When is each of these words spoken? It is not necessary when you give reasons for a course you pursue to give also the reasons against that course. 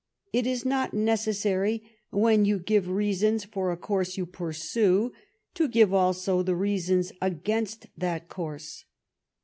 It 0.33 0.47
is 0.47 0.65
not 0.65 0.95
necessary 0.95 1.83
when 2.09 2.43
you 2.43 2.57
give 2.57 2.89
reasons 2.89 3.43
for 3.45 3.71
a 3.71 3.77
course 3.77 4.17
you 4.17 4.25
pursue 4.25 5.11
to 5.53 5.67
give 5.67 5.93
also 5.93 6.41
the 6.41 6.55
reasons 6.55 7.11
against 7.21 7.85
that 7.95 8.27
course. 8.27 8.85